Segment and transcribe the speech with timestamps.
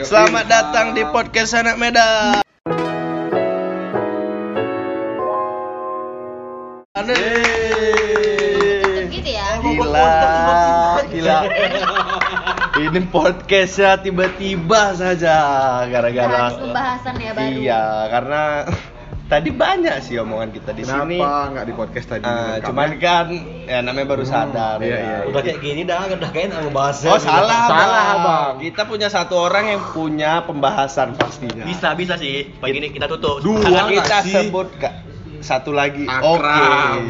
[0.00, 2.40] Selamat datang di podcast anak Medan.
[9.10, 9.46] Gitu ya.
[9.60, 10.12] Gila,
[11.12, 11.38] gila.
[12.80, 15.36] Ini podcastnya tiba-tiba saja
[15.84, 18.42] gara-gara pembahasan ya baru Iya, karena
[19.30, 21.18] tadi banyak sih omongan kita di Kenapa sini.
[21.22, 22.26] nggak di podcast tadi?
[22.26, 22.66] Ah, Rekam?
[22.74, 23.26] cuman kan
[23.70, 24.82] ya namanya baru sadar.
[24.82, 25.28] iya, ya iya, kan?
[25.30, 26.96] Udah kayak gini dah, udah kayak ngebahas.
[27.06, 28.18] Oh salah, Salah, bang.
[28.26, 28.52] Bang.
[28.58, 31.62] Kita punya satu orang yang punya pembahasan pastinya.
[31.62, 32.50] Bisa bisa sih.
[32.58, 33.38] Pagi ini kita tutup.
[33.38, 34.34] Dua nggak kita sih?
[34.34, 34.94] sebut Kak,
[35.46, 36.04] satu lagi.
[36.10, 36.42] Oke.
[36.42, 37.06] Akram.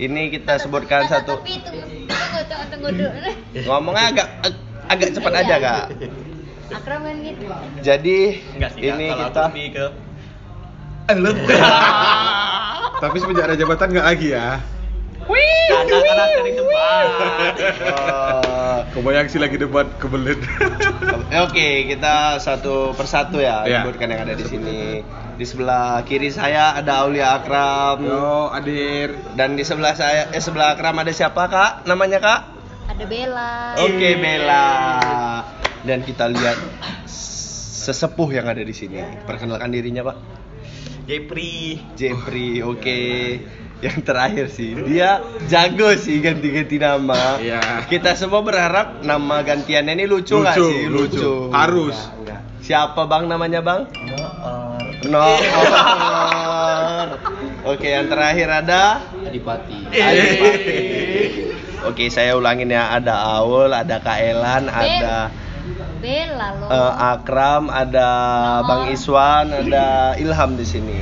[0.00, 1.36] Ini kita sebutkan satu.
[1.38, 3.30] tapi tunggu tunggu tunggu tunggu dulu
[3.68, 4.28] Ngomongnya agak
[4.88, 5.84] agak cepat aja kak.
[6.72, 7.44] Akram kan gitu
[7.84, 8.18] Jadi
[8.56, 8.88] Enggak sih.
[8.88, 9.06] ini.
[9.12, 9.68] Kalau kita aku lebih
[11.14, 11.56] ke
[13.02, 14.48] Tapi semenjak ada jabatan nggak lagi ya?
[15.72, 17.06] karena karena sering tempat.
[17.88, 20.36] Oh, Kebayang sih lagi debat kebelet.
[21.40, 23.82] Oke, kita satu persatu ya Iya.
[23.82, 24.80] sebutkan yang ada di sini.
[25.32, 29.16] Di sebelah kiri saya ada Aulia Akram Yo, Adir.
[29.32, 31.72] dan di sebelah saya eh sebelah Akram ada siapa kak?
[31.84, 32.40] Namanya kak?
[32.84, 34.66] ada Bella Oke Bella.
[35.82, 36.58] Dan kita lihat
[37.08, 39.00] sesepuh yang ada di sini.
[39.24, 40.16] Perkenalkan dirinya pak.
[41.06, 41.82] Jepri.
[41.98, 42.62] Jeffrey.
[42.62, 43.00] Oke.
[43.82, 45.18] Yang terakhir sih dia
[45.50, 47.42] jago sih ganti-ganti nama.
[47.42, 47.82] Iya.
[47.90, 50.86] Kita semua berharap nama gantiannya ini lucu nggak Lucu, sih?
[50.86, 51.32] lucu.
[51.50, 51.98] Harus.
[51.98, 52.40] Enggak, enggak.
[52.62, 53.80] Siapa bang namanya bang?
[55.10, 55.26] No.
[57.74, 59.78] Oke, yang terakhir ada Adipati.
[59.90, 60.78] Adipati.
[61.82, 62.86] Oke, saya ulangin ya.
[62.94, 65.34] Ada Aul, ada Kaelan, ada
[66.02, 68.10] Bella loh eh, Akram, ada.
[68.66, 71.00] Bang Iswan, ada Ilham di sini.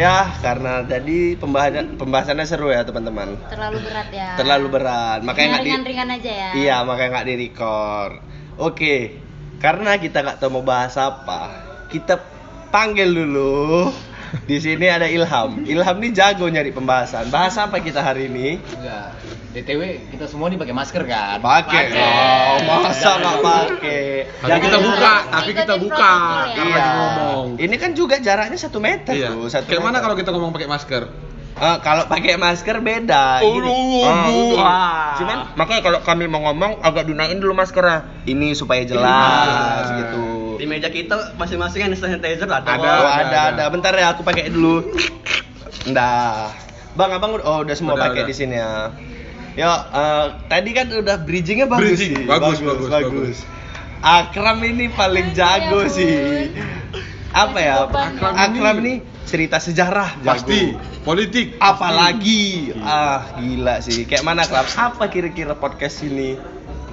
[0.00, 3.36] Ya, karena tadi pembahasan pembahasannya seru ya teman-teman.
[3.52, 7.34] terlalu berat ya Terlalu berat, makanya nggak di ringan-ringan aja ya Iya, makanya nggak di
[7.36, 8.14] record.
[8.56, 9.20] Oke,
[9.60, 11.52] karena kita nggak tahu mau bahas apa,
[11.92, 12.16] kita
[12.72, 13.92] panggil dulu.
[14.46, 15.66] Di sini ada Ilham.
[15.66, 17.34] Ilham nih jago nyari pembahasan.
[17.34, 18.62] Bahas apa kita hari ini?
[18.78, 19.10] Enggak.
[19.50, 19.82] DTW
[20.14, 21.42] kita semua nih pakai masker kan?
[21.42, 21.90] Pakai.
[21.90, 24.06] Oh, masa nggak pakai?
[24.46, 26.14] Tapi kita buka, tapi kita buka.
[26.46, 26.54] ya.
[26.54, 26.78] Karena Iya.
[26.78, 27.46] lagi ngomong.
[27.58, 29.34] Ini kan juga jaraknya satu meter Iya.
[29.34, 29.50] tuh.
[29.50, 31.02] Satu Kayak mana kalau kita ngomong pakai masker?
[31.60, 33.42] Eh, kalau pakai masker beda.
[33.42, 33.68] Oh, Gini.
[33.68, 34.50] oh, oh.
[34.54, 35.18] wah.
[35.18, 38.06] Cuman makanya kalau kami mau ngomong agak dinaikin dulu maskernya.
[38.30, 39.98] Ini supaya jelas Iya.
[39.98, 40.26] gitu.
[40.62, 42.62] Di meja kita masing-masing ada sanitizer ada.
[42.62, 42.78] Ada.
[42.78, 43.40] Oh, ada, ada.
[43.50, 43.64] ada.
[43.66, 44.94] Bentar ya, aku pakai dulu.
[45.90, 46.54] Ndah.
[46.94, 48.94] Bang, abang udah, oh, udah semua pakai di sini ya.
[49.60, 52.24] Yo, eh, tadi kan udah bridgingnya bagus Bridging, sih.
[52.24, 53.36] bagus, bagus, bagus.
[54.00, 56.12] Akram ini paling jago Ya sih.
[57.28, 57.76] Apa ya?
[57.84, 58.28] Ya.
[58.48, 60.32] Akram ini cerita sejarah jago.
[60.32, 60.72] Pasti.
[61.04, 61.60] Politik.
[61.60, 64.08] Apalagi, ah gila sih.
[64.08, 64.64] Kayak mana Akram?
[64.80, 66.40] Apa kira-kira podcast ini?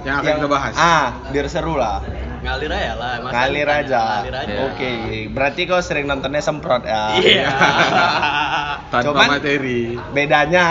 [0.04, 0.74] Yang akan kita bahas.
[0.76, 2.04] Ah, biar seru lah.
[2.48, 3.12] Ngalir aja lah.
[3.20, 4.02] masa Ngalir aja.
[4.18, 4.54] Ngalir aja.
[4.66, 4.92] Oke,
[5.28, 7.12] berarti kau sering nontonnya semprot ya.
[7.14, 7.48] Iya.
[8.88, 10.00] Tanpa Cuman- materi.
[10.10, 10.66] Bedanya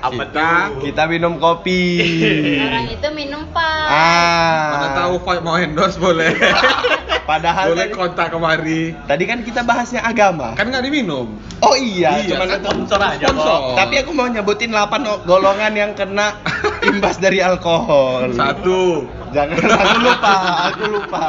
[0.00, 0.82] Apa Kita- tuh?
[0.82, 1.82] kita minum kopi.
[2.66, 4.66] orang itu minum pak ah.
[4.72, 6.34] Mana tahu Five mau endorse boleh.
[7.30, 8.82] Padahal boleh tadi, kontak kemari.
[9.06, 10.58] tadi kan kita bahasnya agama.
[10.58, 11.30] Kan nggak diminum.
[11.62, 13.46] Oh iya, Iya, cuman kan sponsor aja Sponsor.
[13.70, 13.76] kok.
[13.78, 16.34] Tapi aku mau nyebutin 8 o- golongan yang kena
[16.82, 18.34] imbas dari alkohol.
[18.34, 19.06] Satu.
[19.30, 20.34] Jangan aku lupa,
[20.66, 21.22] aku lupa.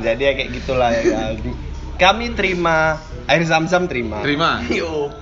[0.00, 1.32] Jadi ya kayak gitulah ya.
[1.94, 4.20] Kami terima air zam-zam terima.
[4.20, 4.60] Terima.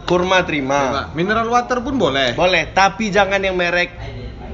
[0.04, 0.80] Kurma terima.
[0.80, 1.02] Terima.
[1.12, 2.32] Mineral water pun boleh.
[2.32, 3.92] Boleh, tapi jangan yang merek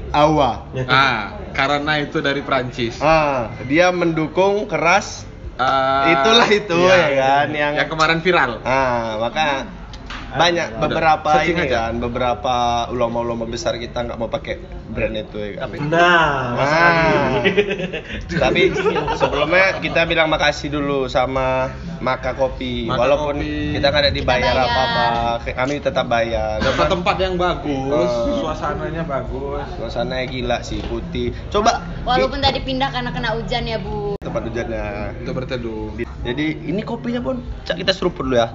[0.09, 0.65] Awa.
[0.85, 2.97] Ah, karena itu dari Prancis.
[2.99, 5.23] Ah, dia mendukung keras.
[5.53, 7.07] Ah, Itulah itu, iya, ya
[7.43, 8.63] kan, yang- yang kemarin viral.
[8.63, 9.67] Ah, maka
[10.31, 11.89] banyak beberapa searching ini aja.
[11.89, 12.55] kan, beberapa
[12.87, 15.69] ulama-ulama besar kita nggak mau pakai brand itu ya kan.
[15.81, 17.41] Nah, Ah.
[18.41, 18.73] Tapi
[19.15, 21.69] sebelumnya kita bilang makasih dulu sama
[21.99, 22.85] Maka Kopi.
[22.85, 23.73] Maka Walaupun Kopi.
[23.73, 24.67] kita nggak ada dibayar Kita bayar.
[24.67, 25.05] apa-apa,
[25.51, 26.55] kami tetap bayar.
[26.59, 28.37] Dapat tempat yang bagus, Ah.
[28.39, 29.65] suasananya bagus.
[29.75, 31.33] Suasananya gila sih, putih.
[31.49, 34.85] Coba walaupun tadi pindah karena kena hujan ya bu tempat hujannya.
[35.19, 35.89] Untuk berteduh.
[36.19, 38.51] Jadi ini kopinya pun Cak, kita seruput dulu ya.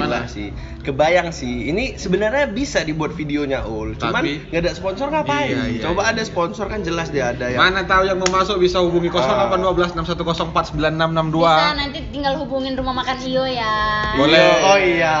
[0.00, 0.26] Gila Mana?
[0.26, 0.48] sih.
[0.80, 1.68] Kebayang sih.
[1.68, 3.92] Ini sebenarnya bisa dibuat videonya ul.
[3.94, 5.52] Cuman nggak ada sponsor ngapain?
[5.52, 6.10] Iya, iya, Coba iya.
[6.10, 9.92] ada sponsor kan jelas dia ada yang Mana tahu yang mau masuk bisa hubungi 0812
[9.94, 11.36] 6104 9662.
[11.36, 13.76] bisa nanti tinggal hubungin rumah makan Iyo ya
[14.14, 14.48] Boleh.
[14.64, 15.16] Oh iya.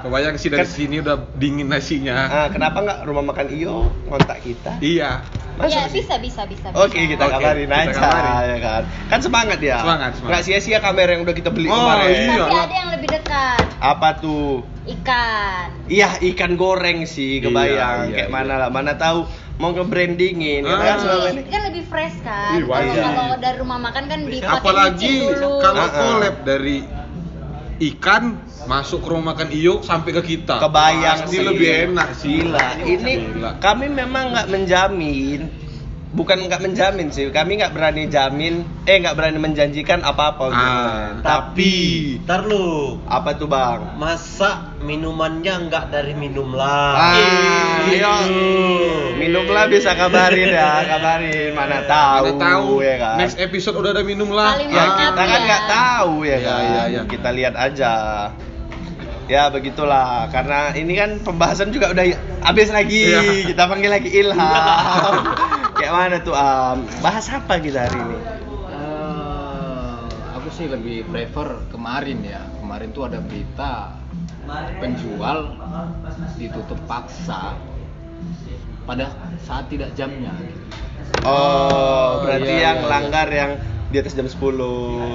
[0.00, 2.18] Kebayang sih dari Ken- sini udah dingin nasinya.
[2.26, 3.74] Ah, kenapa nggak rumah makan Iyo
[4.04, 4.76] kontak kita?
[4.78, 5.22] Iya.
[5.58, 5.98] Iya sih?
[5.98, 7.10] bisa bisa bisa Oke bisa.
[7.10, 8.34] kita Oke, kabarin kita aja kabarin.
[8.46, 8.82] ya kan.
[9.08, 9.76] Kan semangat ya.
[9.78, 10.28] Semangat, semangat.
[10.28, 12.12] Nggak sia-sia kamera yang udah kita beli Oh, kemarin.
[12.12, 12.36] iya.
[12.38, 14.64] tapi ada yang lebih dekat Apa tuh?
[14.86, 18.34] ikan Iya ikan goreng sih kebayang Iya, iya, kayak iya.
[18.36, 19.26] mana lah mana tahu
[19.56, 21.00] mau nge-brandingin kita kan Ah.
[21.00, 22.60] selama ini kan lebih fresh kan.
[22.60, 25.90] Kalau kalau dari rumah makan kan dipakai apalagi kalau Ah, ah.
[25.90, 26.76] collab dari
[27.76, 31.44] ikan masuk ke rumah makan Iyo sampai ke kita kebayang pasti sih.
[31.44, 33.50] lebih enak sih Gila, ini Gila.
[33.60, 35.40] kami memang nggak menjamin
[36.16, 40.64] bukan nggak menjamin sih kami nggak berani jamin eh nggak berani menjanjikan apa-apa gitu.
[40.64, 41.74] Ah, tapi
[42.24, 46.96] Ntar lu, apa tuh bang masa minumannya nggak dari minum lah.
[46.96, 47.75] Ah.
[47.88, 48.14] Iya.
[49.16, 51.50] minumlah bisa kabarin ya kabarin.
[51.52, 53.16] Mana tahu, Mana tahu ya kan?
[53.18, 54.54] next episode udah ada minum lah.
[54.58, 55.46] Ya kita kan ya.
[55.46, 56.60] nggak tahu ya Iya, kan?
[56.62, 57.02] iya, iya.
[57.04, 57.92] kita lihat aja.
[59.26, 60.30] Ya begitulah.
[60.30, 62.04] Karena ini kan pembahasan juga udah
[62.42, 63.10] habis lagi.
[63.10, 63.50] Iya.
[63.50, 65.14] kita panggil lagi Ilham.
[65.76, 66.86] Kayak mana tuh Am?
[67.02, 68.16] Bahas apa kita hari ini?
[68.70, 70.00] Eh,
[70.32, 72.40] aku sih lebih prefer kemarin ya.
[72.62, 73.98] Kemarin tuh ada berita
[74.78, 75.58] penjual
[76.38, 77.58] ditutup paksa
[78.86, 79.10] pada
[79.42, 80.30] saat tidak jamnya.
[81.22, 83.52] oh berarti iya, yang iya, langgar yang
[83.86, 84.38] di atas jam 10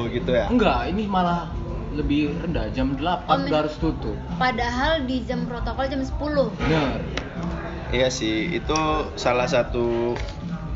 [0.10, 1.52] gitu ya Enggak, ini malah
[1.92, 4.16] lebih rendah jam 8 Oh, udah harus tutup.
[4.36, 6.16] Padahal di jam protokol jam 10.
[6.58, 7.04] Bener.
[7.92, 8.80] Iya sih, itu
[9.16, 10.16] salah satu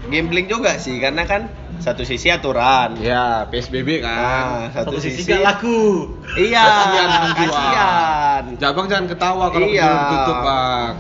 [0.06, 1.48] gambling juga sih karena kan
[1.80, 3.00] satu sisi aturan.
[3.00, 4.46] ya PSBB Nah, kan
[4.76, 5.80] satu, Satu sisi sisi nggak laku.
[6.36, 8.44] Iya, Kasihan kasihan.
[8.60, 9.88] Jabang jangan ketawa kalau Iya.
[10.12, 10.94] tutup bang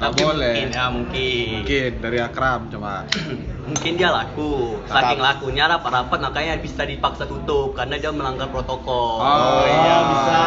[0.00, 1.48] nggak Tapi boleh mungkin ya mungkin.
[1.60, 3.04] mungkin dari Akram coba
[3.70, 4.82] Mungkin dia laku.
[4.82, 9.22] Saking lakunya rapat-rapat makanya bisa dipaksa tutup karena dia melanggar protokol.
[9.22, 10.38] Oh, iya, bisa.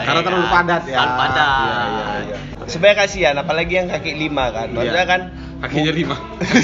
[0.00, 0.96] Karena terlalu padat ya.
[0.96, 1.44] Kan padat.
[1.60, 2.36] Iya, iya, iya.
[2.64, 4.72] Sebenarnya kasihan, apalagi yang kaki lima kan.
[4.72, 5.12] Maksudnya Iya.
[5.12, 5.20] kan
[5.60, 6.16] kakinya lima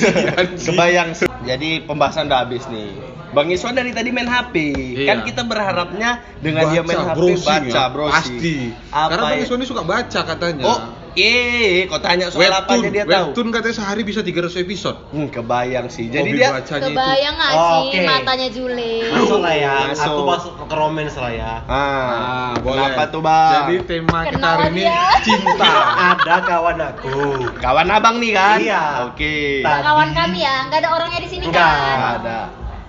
[0.64, 1.08] kebayang.
[1.44, 2.96] Jadi pembahasan udah habis nih.
[3.32, 4.54] Bang Iswan dari tadi main HP.
[4.96, 5.08] Iya.
[5.08, 7.84] Kan kita berharapnya dengan dia main HP browsing baca, ya.
[7.88, 8.16] browsing.
[8.16, 8.56] Pasti.
[8.88, 9.44] Apa Karena Bang ya?
[9.44, 10.64] Iswan ini suka baca katanya.
[10.64, 10.78] Oh,
[11.14, 13.30] eh, kok tanya soal apa aja dia tahu.
[13.30, 14.98] Webtoon katanya sehari bisa 300 episode.
[15.08, 16.06] Hmm, kebayang sih.
[16.06, 16.88] Jadi Hobi dia bacanya itu.
[16.90, 17.98] Kebayang nggak Oh, sih oke.
[18.02, 18.92] matanya Jule?
[19.08, 19.74] Masuk lah ya.
[19.86, 20.08] Masuk.
[20.08, 21.52] Aku masuk ke romance lah ya.
[21.64, 22.80] Ah, Ah, boleh.
[22.82, 23.52] Kenapa tuh, Bang?
[23.52, 24.84] Jadi tema kita Kenal hari ini
[25.20, 25.72] cinta.
[26.10, 27.16] Ada kawan aku.
[27.56, 28.58] Kawan abang nih kan?
[28.58, 28.82] Iya.
[29.06, 29.60] Oke.
[29.60, 31.60] Tadi- Kawan kami ya, nggak ada orangnya di sini Enggak.
[31.62, 31.76] kan?
[31.92, 32.38] Nggak ada.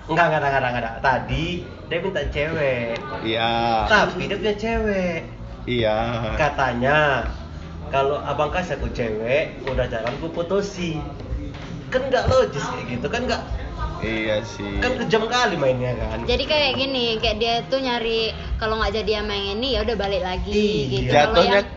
[0.04, 0.94] Enggak, enggak, enggak, enggak, enggak.
[0.98, 1.44] Tadi
[1.84, 2.96] dia minta cewek.
[3.22, 3.52] Iya.
[3.84, 5.18] Tapi dia punya cewek.
[5.64, 5.98] Iya.
[6.36, 6.96] Katanya
[7.88, 11.00] kalau abang kasih aku cewek, udah jalan ku putusi.
[11.88, 13.42] Kan nggak logis kayak gitu kan nggak
[14.00, 14.82] Iya sih.
[14.82, 16.24] kan kejam kali mainnya kan.
[16.24, 19.96] Jadi kayak gini, kayak dia tuh nyari kalau nggak jadi sama yang ini ya udah
[19.96, 20.90] balik lagi Iya.
[20.90, 21.10] gitu.
[21.10, 21.72] Jatuhnya yang-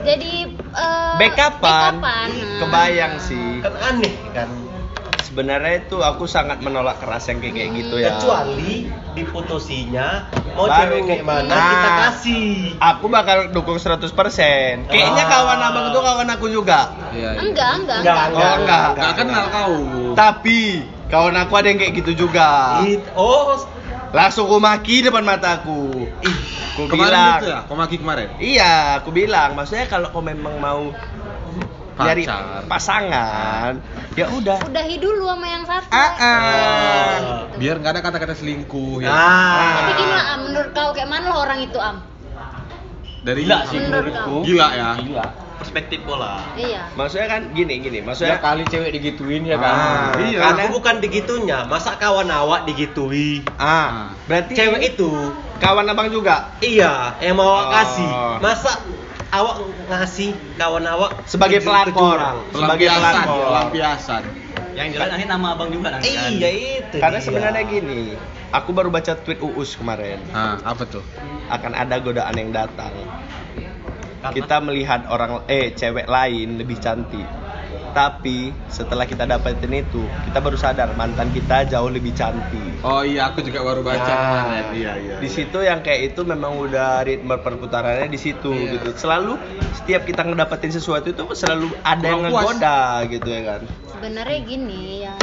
[0.00, 2.00] jadi eh, backupan.
[2.00, 2.58] backupan, nah.
[2.64, 3.60] Kebayang sih.
[3.60, 4.48] Kan aneh kan.
[5.30, 8.18] Sebenarnya itu aku sangat menolak keras yang kayak kayak gitu ya.
[8.18, 10.74] Kecuali diputusinya mau Baru.
[10.90, 11.70] cewek kayak mana Nah.
[11.70, 12.50] kita kasih.
[12.76, 14.90] Aku bakal dukung 100%.
[14.90, 15.30] Kayaknya Ah.
[15.30, 16.90] kawan abang tuh kawan aku juga.
[17.14, 17.40] Iya, iya.
[17.40, 18.42] Enggak, enggak, Enggak, enggak.
[18.42, 18.86] Oh, enggak.
[18.90, 19.74] Nggak kenal kau.
[20.18, 20.60] Tapi
[21.06, 22.48] kawan aku ada yang kayak gitu juga.
[22.82, 23.54] It- oh,
[24.10, 26.10] Langsung aku maki depan mataku.
[26.26, 26.36] Ih,
[26.74, 27.34] aku Kemarin bilang.
[27.38, 28.28] gitu ya, kau maki kemarin.
[28.42, 29.54] Iya, aku bilang.
[29.54, 30.90] Maksudnya kalau kau memang mau
[32.02, 32.62] nyari Pacar.
[32.66, 33.72] pasangan,
[34.12, 34.58] ya udah.
[34.62, 35.88] Udahi dulu sama yang satu.
[35.88, 36.40] Ah, ah.
[37.12, 37.34] Gitu.
[37.58, 39.08] Biar nggak ada kata-kata selingkuh ya.
[39.08, 39.72] Nah.
[39.78, 40.38] Tapi gimana Am?
[40.42, 41.96] Menurut kau kayak mana lah orang itu Am?
[43.20, 44.40] Dari Gila sih Menurut kau?
[44.40, 44.88] Gila ya.
[44.96, 45.26] Gila.
[45.60, 46.40] Perspektif bola.
[46.56, 46.88] Iya.
[46.90, 49.76] Maksudnya kan gini gini, maksudnya kali cewek digituin Ah, ya kan.
[50.18, 50.38] iya.
[50.40, 53.44] karena- Aku bukan digitunya, masa kawan awak digitui?
[53.54, 55.12] ah, berarti Cewek itu
[55.56, 57.72] kawan abang juga iya yang mau awak Oh.
[57.74, 58.10] kasih.
[58.40, 58.72] Masa
[59.30, 59.56] awak
[59.86, 62.18] ngasih kawan awak sebagai pelakor,
[62.50, 63.46] sebagai pelakor.
[63.46, 64.22] pelampiasan.
[64.74, 66.30] Yang jelas nanti nama abang juga nanti kan.
[66.30, 66.96] Iya itu.
[66.98, 67.26] Karena dia.
[67.26, 68.14] sebenarnya gini,
[68.50, 70.18] aku baru baca tweet Uus kemarin.
[70.30, 71.02] Nah, apa tuh?
[71.46, 72.94] Akan ada godaan yang datang.
[74.20, 77.26] Karena- Kita melihat orang eh cewek lain lebih cantik.
[77.90, 82.80] Tapi setelah kita dapetin itu, kita baru sadar mantan kita jauh lebih cantik.
[82.80, 84.14] Oh iya, aku juga baru baca Ya.
[84.16, 84.64] kemarin.
[84.72, 85.14] Iya, iya.
[85.18, 88.76] Di situ yang kayak itu memang udah ritme perputarannya di situ Iya.
[88.76, 88.94] gitu.
[88.96, 89.34] Selalu
[89.74, 92.44] setiap kita ngedapetin sesuatu itu selalu ada yang Kurang puas.
[92.54, 93.60] ngegoda gitu ya kan.
[93.90, 95.14] Sebenarnya gini ya.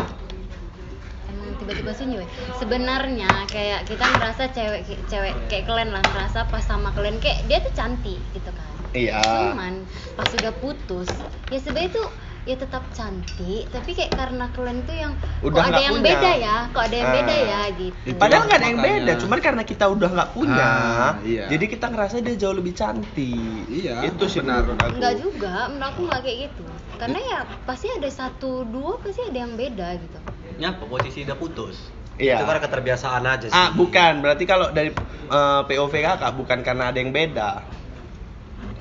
[1.27, 2.29] Emang tiba-tiba sunyi weh.
[2.55, 7.59] Sebenarnya kayak kita ngerasa cewek cewek kayak kalian lah ngerasa pas sama kalian kayak dia
[7.59, 8.67] tuh cantik gitu kan.
[8.91, 9.19] Iya.
[9.51, 9.83] Cuman
[10.13, 11.11] pas sudah putus,
[11.47, 12.07] ya sebenarnya tuh
[12.47, 15.11] ya tetap cantik, tapi kayak karena kalian tuh yang
[15.41, 16.07] Udah kok ada nggak yang punya.
[16.07, 17.15] beda ya, kok ada yang Ah.
[17.19, 17.97] beda ya gitu.
[18.05, 18.95] Itu Padahal nggak ada yang makanya.
[18.97, 21.45] beda, cuman karena kita udah nggak punya, Ah, iya.
[21.45, 23.63] jadi kita ngerasa dia jauh lebih cantik.
[23.67, 24.63] Iya, itu sih benar.
[24.65, 26.63] Enggak juga, menurut aku nggak kayak gitu.
[26.97, 30.17] Karena ya pasti ada satu dua pasti ada yang beda gitu.
[30.57, 31.75] Nyapa posisi udah putus.
[32.15, 32.41] Iya.
[32.41, 33.53] Itu karena keterbiasaan aja sih.
[33.53, 34.25] Ah, bukan.
[34.25, 34.89] Berarti kalau dari
[35.27, 37.61] eh, POV kakak bukan karena ada yang beda.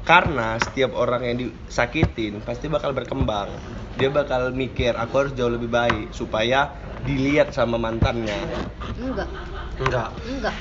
[0.06, 3.50] Karena setiap orang yang disakitin pasti bakal berkembang.
[3.98, 6.70] Dia bakal mikir aku harus jauh lebih baik supaya
[7.02, 8.38] dilihat sama mantannya.
[9.02, 9.28] Enggak.
[9.82, 10.08] Enggak.
[10.22, 10.56] Enggak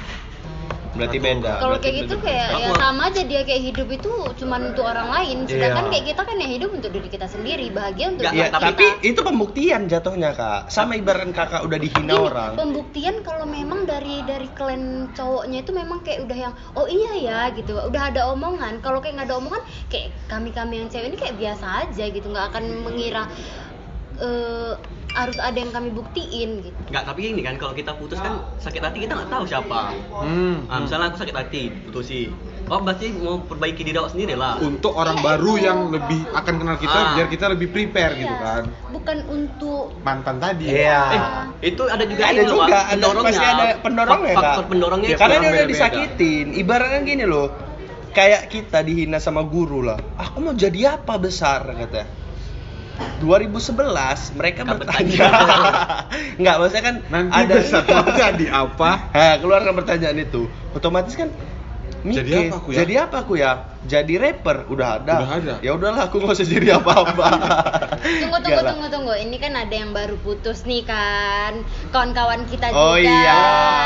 [0.96, 4.86] berarti beda kalau kayak gitu kayak ya sama aja dia kayak hidup itu cuman untuk
[4.88, 5.38] orang lain.
[5.46, 5.92] Sedangkan Iya.
[5.92, 8.58] kayak kita kan ya hidup untuk diri kita sendiri bahagia untuk diri kita.
[8.60, 10.72] tapi itu pembuktian jatuhnya kak.
[10.72, 12.52] Sama ibarat kakak udah dihina Gini, orang.
[12.56, 17.40] pembuktian kalau memang dari dari klan cowoknya itu memang kayak udah yang oh iya ya
[17.52, 17.76] gitu.
[17.76, 18.80] Udah ada omongan.
[18.80, 19.62] Kalau kayak nggak ada omongan
[19.92, 22.28] kayak kami kami yang cewek ini kayak biasa aja gitu.
[22.32, 23.24] Nggak akan mengira
[24.16, 24.74] eh,
[25.16, 28.80] harus ada yang kami buktiin gitu Enggak, tapi ini kan kalau kita putus kan sakit
[28.80, 29.96] hati kita nggak tahu siapa.
[30.14, 30.68] Hmm.
[30.68, 32.28] Nah, misalnya aku sakit hati, putusi.
[32.66, 34.58] Oh, berarti mau perbaiki diri awak sendiri lah.
[34.58, 35.64] Untuk orang Iya, baru itu.
[35.64, 37.14] yang lebih akan kenal kita Ah.
[37.14, 38.64] biar kita lebih prepare gitu Iya, kan.
[38.90, 40.66] bukan untuk Mantan tadi.
[40.68, 41.02] Iya.
[41.08, 41.22] Eh,
[41.64, 45.08] itu ada juga ada loh, juga Pak, ada pasti ada pendorongnya Fak- kak Faktor pendorongnya
[45.08, 47.48] Ya, karena dia udah disakitin ibaratnya gini loh
[48.12, 52.08] kayak kita dihina sama guru lah aku mau jadi apa besar katanya
[53.20, 55.28] 2011 mereka Kan bertanya
[56.42, 57.84] nggak maksudnya kan Nanti ada besar
[58.14, 58.90] jadi apa?
[59.12, 61.30] Nah, keluarkan pertanyaan itu otomatis kan
[62.06, 62.78] mikir, Jadi apa aku ya?
[62.78, 65.54] jadi apa aku ya jadi rapper udah ada Udah ada.
[65.58, 67.26] ya udahlah aku nggak usah jadi apa-apa
[67.98, 68.70] tunggu tunggu lah.
[68.70, 73.42] tunggu tunggu ini kan ada yang baru putus nih kan kawan-kawan kita Oh, juga iya.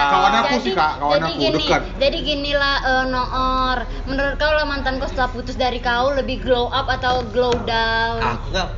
[0.10, 0.94] Kawan aku sih, Kak.
[1.00, 1.82] Kawan jadi aku, gini, dekat.
[1.96, 6.68] jadi ginilah eh, Noor menurut kau lah mantan kau setelah putus dari kau lebih glow
[6.68, 8.70] up atau glow down aku nggak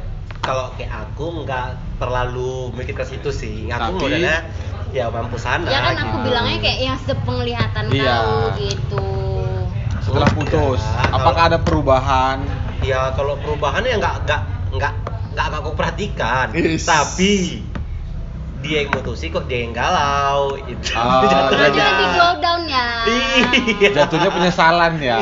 [0.41, 4.37] kalau kayak aku nggak terlalu mikir ke situ sih aku Tapi- modalnya
[4.91, 6.25] ya mampu sana ya kan aku gitu.
[6.25, 8.15] bilangnya kayak yang sepenglihatan Iya.
[8.17, 9.05] kau gitu
[10.01, 12.37] Setelah putus, Enggak, apakah kalau- ada perubahan?
[12.81, 14.41] ya kalau perubahan ya nggak nggak
[14.73, 14.93] nggak
[15.31, 16.83] nggak aku perhatikan Is.
[16.83, 17.61] tapi
[18.59, 22.87] dia yang mutusi kok dia yang galau itu Ah, berarti jadi- lebih glow down ya
[23.07, 25.17] iya Jatuhnya penyesalan ya.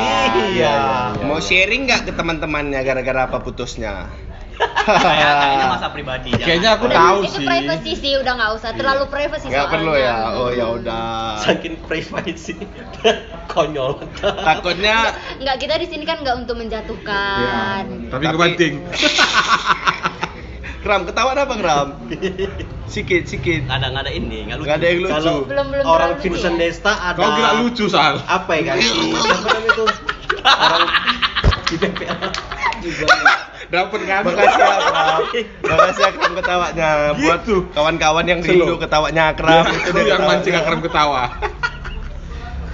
[0.50, 0.76] Iya.
[1.22, 4.08] mau sharing nggak ke teman-temannya gara-gara apa putusnya
[4.60, 6.30] Kayak- kayaknya masa pribadi.
[6.30, 6.44] jangan.
[6.44, 7.46] Kayaknya aku Udah, tahu itu sih.
[7.46, 10.36] privacy sih udah nggak usah terlalu privacy nggak perlu ya soalnya.
[10.36, 11.04] oh ya udah
[11.38, 12.54] saking privasi
[13.52, 18.08] konyol takutnya nggak kita di sini kan nggak untuk menjatuhkan Iya.
[18.08, 18.74] Tapi Tapi- kebanting.
[20.80, 21.88] kram ketawa apa kram
[22.86, 24.66] sikit sikit Nggak ada nggak ada ini, nggak lucu.
[24.66, 26.60] nggak ada yang lucu kalau Belum- belum orang Vincent ya.
[26.62, 28.14] Desta ada Kau kira lucu Sal?
[28.22, 29.16] apa ya guys siapa
[29.48, 29.84] namanya itu
[30.46, 30.82] orang
[31.64, 32.18] di PPL
[33.70, 34.22] Dapat kan?
[34.26, 35.22] Makasih ya Kram
[35.62, 37.56] Makasih ya Kram ketawanya Buat Gitu.
[37.70, 39.62] kawan-kawan yang rindu ketawanya Kram.
[39.62, 41.30] Ya, itu yang mancing akram ketawa.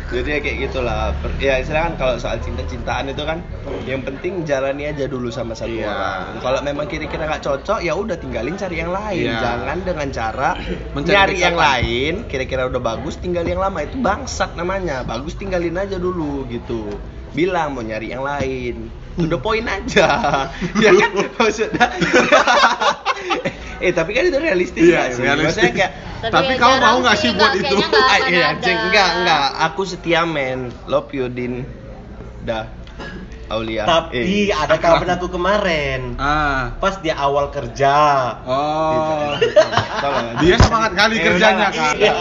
[0.07, 1.11] Jadi ya kayak gitulah.
[1.37, 3.43] Ya istilahnya kan kalau soal cinta-cintaan itu kan
[3.85, 5.91] Yang penting jalani aja dulu sama satu Iya.
[5.91, 6.23] orang.
[6.41, 9.27] Kalau memang kira-kira nggak cocok ya udah tinggalin cari yang lain.
[9.29, 9.37] Iya.
[9.43, 10.51] Jangan dengan cara
[10.95, 12.15] Mencari nyari yang lain.
[12.25, 13.85] Kira-kira udah bagus tinggal yang lama.
[13.85, 15.05] Itu bangsat namanya.
[15.05, 16.87] Bagus tinggalin aja dulu gitu.
[17.35, 20.09] Bilang mau nyari yang lain To the point aja
[20.85, 21.87] Ya kan maksudnya
[23.77, 25.23] Eh tapi kan itu realistis Iya, nggak sih?
[25.23, 25.45] realistis.
[25.47, 27.77] Maksudnya kayak Tapi Tapi ya kau mau nggak sih, buat itu?
[27.93, 28.49] Ah, iya.
[28.57, 29.45] Ceng, enggak, enggak.
[29.63, 30.73] Aku setia men.
[30.87, 31.61] Love you, Din.
[32.43, 32.65] Dah.
[33.47, 33.87] Aulia.
[33.87, 36.75] tapi Eh, ada kawan aku kemarin Ah.
[36.77, 37.95] pas dia awal kerja
[38.43, 39.39] Oh.
[40.03, 40.43] tolong.
[40.43, 41.95] Dia semangat kali Eh, kerjanya kan.
[41.95, 42.15] Iya.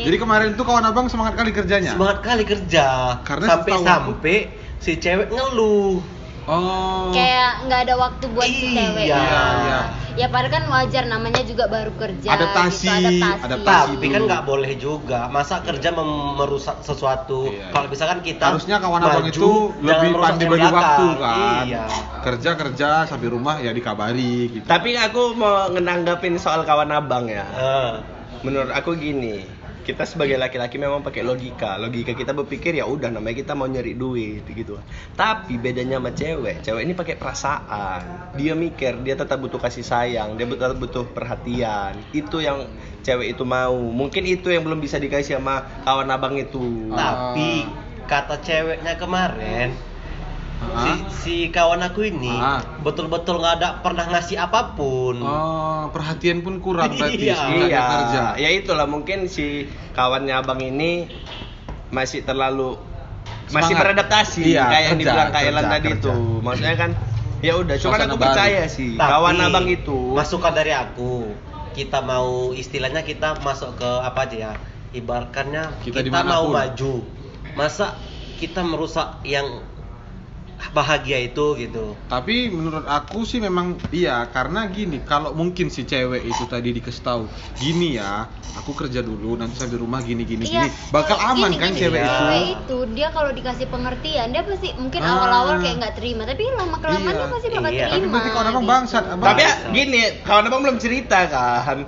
[0.00, 1.92] Jadi kemarin tuh kawan abang semangat kali kerjanya.
[1.92, 2.86] semangat kali kerja
[3.20, 4.36] Karena sampai sampai
[4.78, 6.00] si cewek ngeluh
[6.44, 7.08] Oh.
[7.10, 9.78] kayak nggak ada waktu buat si Iya, cewek iya, iya.
[10.14, 13.42] ya padahal kan wajar namanya juga baru kerja Adaptasi, gitu, adaptasi.
[13.42, 13.90] adaptasi.
[13.94, 17.72] tapi kan nggak boleh juga masa kerja mem- merusak sesuatu Iya.
[17.72, 21.64] kalau misalkan kita Harusnya kawan abang itu lebih pandai bagi waktu kan.
[21.64, 21.84] iya
[22.20, 24.64] Kerja kerja sampai rumah ya dikabari gitu.
[24.64, 27.44] Tapi aku mau ngenanggapin soal kawan abang ya.
[27.50, 27.92] Eh,
[28.40, 29.40] Menurut aku gini,
[29.84, 31.76] kita sebagai laki-laki memang pakai logika.
[31.76, 34.80] Logika kita berpikir ya udah namanya kita mau nyari duit gitu.
[35.12, 38.32] Tapi bedanya sama cewek, cewek ini pakai perasaan.
[38.34, 42.00] Dia mikir, dia tetap butuh kasih sayang, dia tetap butuh perhatian.
[42.16, 42.66] Itu yang
[43.04, 43.76] cewek itu mau.
[43.76, 46.90] Mungkin itu yang belum bisa dikasih sama kawan abang itu.
[46.96, 47.68] tapi
[48.04, 49.72] kata ceweknya kemarin
[50.56, 50.96] si, Ah.
[51.10, 52.62] si kawan aku ini Ah.
[52.80, 57.36] betul-betul nggak ada pernah ngasih apa pun Oh, perhatian pun kurang berarti Iya.
[57.64, 58.22] Iya, kerja.
[58.36, 61.10] ya itulah mungkin si kawannya abang ini
[61.88, 62.74] masih terlalu
[63.46, 63.78] masih Semangat.
[63.78, 66.02] beradaptasi Iya, kayak yang dibilang Kak Elan tadi kerja.
[66.02, 66.40] tuh.
[66.40, 66.90] Maksudnya kan
[67.38, 68.24] ya udah, cuman Suasana aku baru.
[68.26, 71.12] percaya sih Tapi, kawan abang itu masukan dari aku
[71.72, 74.52] kita mau istilahnya kita masuk ke apa aja ya
[74.94, 77.04] ibaratkannya Kita kita, mau maju
[77.52, 77.98] masa
[78.34, 79.44] kita merusak yang
[80.70, 86.24] bahagia itu gitu Tapi menurut aku sih memang iya karena gini kalau mungkin si cewek
[86.24, 87.22] itu tadi dikasih tahu
[87.54, 91.50] gini ya aku kerja dulu nanti sampai rumah gini gini Iya, gini bakal kalau aman
[91.50, 92.06] gini, kan gini, cewek Iya.
[92.06, 92.14] itu.
[92.14, 95.10] cewek itu dia kalau dikasih pengertian dia pasti mungkin Ah.
[95.12, 97.18] awal-awal kayak nggak terima tapi lama kelamaan Iya.
[97.18, 97.86] dia pasti bakal Iya.
[97.90, 98.70] terima Tapi berarti kawan abang gitu.
[98.70, 99.26] bangsat abang.
[99.26, 101.78] Tapi ya, gini, kawan abang belum cerita kan.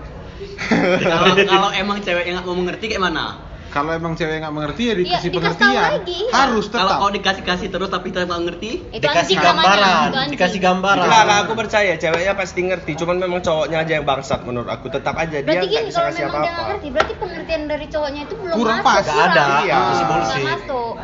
[0.98, 4.82] kalau kalau emang cewek yang nggak mau mengerti kayak mana kalau emang cewek nggak mengerti
[4.82, 5.90] ya dikasih dikasih tahu pengertian.
[5.92, 6.20] lagi.
[6.28, 6.98] Harus kalau tetap.
[6.98, 11.22] kau dikasih kasih terus tapi tetap nggak ngerti itu dikasih gambaran itu dikasih gambaran Enggak,
[11.22, 14.86] enggak, aku percaya ceweknya pasti ngerti, cuman memang cowoknya aja yang bangsat menurut aku.
[14.88, 16.62] Tetap aja dia berarti nggak gini bisa kalau kasih apa-apa.
[16.66, 19.04] ngerti berarti pengertian dari cowoknya itu belum Kurang masuk pas.
[19.04, 19.76] Nggak ada, Iya.
[19.76, 20.44] masih Nggak bullshit.
[20.46, 20.94] masuk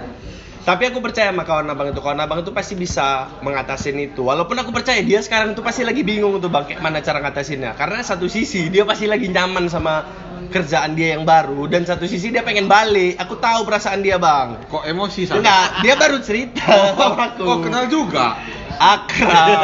[0.62, 4.22] Tapi aku percaya sama kawan abang itu, kawan abang itu pasti bisa mengatasin itu.
[4.22, 7.74] Walaupun aku percaya dia sekarang itu pasti lagi bingung tuh bang, mana cara ngatasinnya.
[7.74, 10.06] Karena satu sisi dia pasti lagi nyaman sama
[10.54, 13.18] kerjaan dia yang baru, dan satu sisi dia pengen balik.
[13.18, 14.54] Aku tahu perasaan dia bang.
[14.70, 15.42] Kok emosi sama?
[15.42, 17.42] Enggak, dia baru cerita sama aku.
[17.42, 18.38] Oh, kenal juga.
[18.78, 19.58] Akrab.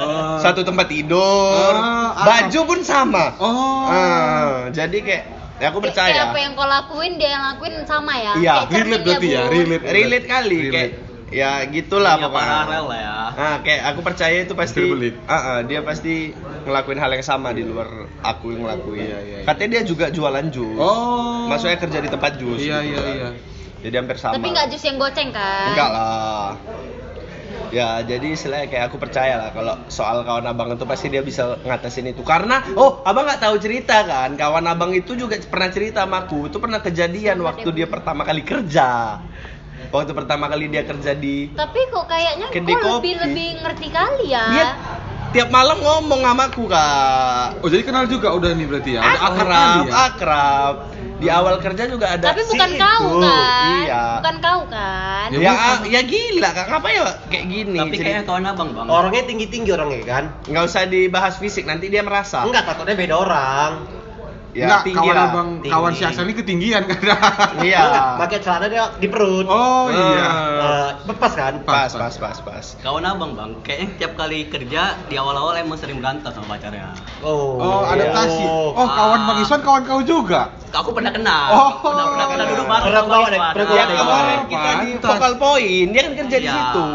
[0.00, 0.36] Oh.
[0.40, 1.72] Satu tempat tidur.
[1.76, 2.48] Oh, akrab.
[2.48, 3.36] baju pun sama.
[3.36, 3.84] Oh.
[3.84, 5.24] Ah, jadi kayak
[5.58, 6.10] ya aku percaya.
[6.10, 9.84] kayak apa yang kau lakuin dia yang lakuin sama ya Iya, relate berarti ya, relate.
[9.84, 10.72] relate kali Relate.
[10.72, 10.90] kayak
[11.28, 12.46] ya gitulah Dunia pokoknya.
[12.56, 14.82] paralel lah ya Nah, kayak aku percaya itu pasti.
[15.24, 16.34] Ah, ah, dia pasti
[16.64, 17.86] ngelakuin hal yang sama di luar
[18.18, 18.98] aku yang ngelakuin.
[18.98, 19.46] Iya, iya, iya.
[19.46, 20.74] Katanya dia juga jualan jus.
[20.74, 21.46] Oh.
[21.46, 22.58] Maksudnya kerja di tempat jus.
[22.58, 23.14] Iya, gitu iya, kan.
[23.14, 23.30] iya.
[23.78, 24.34] Jadi hampir sama.
[24.34, 26.50] tapi nggak jus yang goceng kan Enggak lah.
[27.68, 31.60] Ya, jadi istilahnya kayak aku percaya lah kalau soal kawan abang itu pasti dia bisa
[31.62, 32.24] ngatasin itu.
[32.24, 34.34] Karena, oh, abang nggak tahu cerita kan?
[34.34, 36.48] Kawan abang itu juga pernah cerita sama aku.
[36.48, 39.20] Itu pernah kejadian waktu dia pertama kali kerja.
[39.88, 44.44] Waktu pertama kali dia kerja di tapi kok kayaknya kok lebih lebih ngerti kali ya
[44.52, 44.68] dia
[45.28, 47.60] tiap malam ngomong sama aku kak.
[47.60, 49.00] Oh, jadi kenal juga udah nih berarti ya.
[49.00, 49.92] Udah akrab ya.
[50.06, 50.74] akrab.
[51.18, 52.78] Di awal kerja juga ada tapi si bukan itu.
[52.78, 54.04] kau kan Iya.
[54.22, 55.78] bukan kau kan Ya Ya, bukan.
[55.90, 57.74] ya gila kak, ngapa ya kayak gini?
[57.76, 61.90] tapi kayaknya kawan abang bang orangnya tinggi tinggi orangnya kan nggak usah dibahas fisik, nanti
[61.90, 62.46] dia merasa.
[62.46, 63.70] enggak takutnya beda orang
[64.58, 65.26] Ya, Enggak, tinggi kawan lah.
[65.28, 65.70] abang, Tinggi.
[65.70, 66.98] kawan si Aksan ini ketinggian kan?
[67.62, 67.78] Iya.
[67.80, 70.28] enggak pakai celana dia di perut Oh iya.
[70.58, 72.66] Eh, lepas kan Pas, pas, pas, pas.
[72.80, 77.54] kawan abang bang kayaknya tiap kali kerja di awal-awal emang sering berantem sama pacarnya oh
[77.56, 78.10] Oh, iya.
[78.10, 78.44] adaptasi.
[78.74, 80.50] Oh, kawan Bang Iswan kawan kau juga.
[80.68, 81.70] aku pernah kenal Oh.
[81.80, 85.88] pernah pernah pernah duduk bareng Pernah deh, pernah Ya kemarin Oh, kita di vokal point,
[85.88, 86.52] dia kan kerja di Iya.
[86.52, 86.86] situ.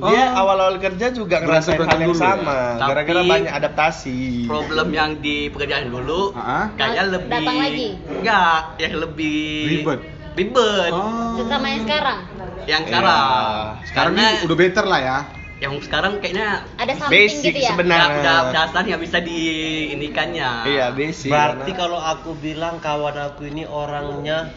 [0.00, 0.40] Dia Oh.
[0.40, 2.24] awal-awal kerja juga ngerasain hal yang dulu ya?
[2.32, 4.18] sama, Tapi- gara-gara banyak adaptasi.
[4.46, 7.88] problem yang di pekerjaan dulu Ah, kayaknya Datang lebih lagi?
[8.08, 9.40] enggak yang lebih
[9.76, 10.00] Ribet.
[10.32, 11.36] ribet Oh.
[11.44, 12.18] sama yang sekarang
[12.64, 12.88] yang Iya.
[12.88, 13.20] sekarang
[13.82, 15.18] Sekarang karena ini udah better lah ya.
[15.60, 18.34] yang sekarang kayaknya ada something Basic gitu ya sebenarnya.
[18.48, 21.28] udah asal nggak bisa diinikannya Iya, basic.
[21.28, 24.48] berarti karena- kalau aku bilang kawan aku ini orangnya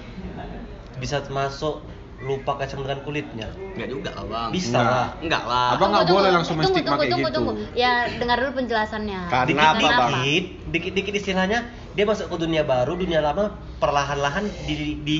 [0.95, 1.83] bisa masuk
[2.23, 4.87] lupa kacang dengan kulitnya enggak juga lah bang bisa Enggak.
[4.87, 7.37] lah enggak lah Abang nggak Tunggu, boleh tunggu, langsung tunggu, menstigma tunggu, kayak tunggu, gitu.
[7.37, 7.53] tunggu.
[7.75, 10.11] ya dengar dulu penjelasannya Karena dikit apa, Bang?
[10.15, 11.59] dikit dikit dikit istilahnya
[11.91, 13.43] dia masuk ke dunia baru dunia lama
[13.77, 15.17] perlahan-lahan di, di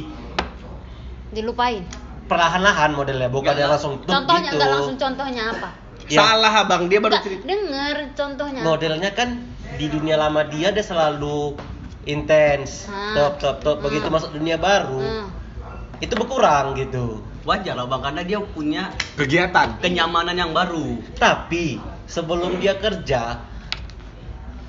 [1.32, 1.84] dilupain
[2.26, 4.56] perlahan-lahan modelnya bukan Enggak dia langsung tuk contohnya gitu.
[4.56, 5.70] enggak langsung contohnya apa
[6.06, 7.48] Ya, Salah abang, dia baru cerita.
[7.48, 9.40] denger contohnya modelnya kan
[9.74, 11.56] di dunia lama dia dia selalu
[12.04, 13.16] intens Ah.
[13.16, 14.14] top top top begitu Hmm.
[14.14, 15.28] masuk dunia baru Hmm.
[16.04, 18.84] Itu berkurang gitu wajar lah bang karena dia punya
[19.16, 19.80] Kegiatan.
[19.80, 21.80] kenyamanan yang baru tapi
[22.12, 23.40] sebelum dia kerja